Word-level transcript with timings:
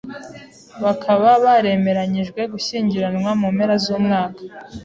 bakaba 0.83 1.29
baremeranyijwe 1.43 2.41
gushyingiranwa 2.53 3.31
mu 3.39 3.47
mpera 3.55 3.75
z’umwaka 3.83 4.41